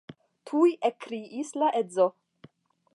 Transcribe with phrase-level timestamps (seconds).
[0.51, 2.11] Tuj ekkriis la edzo.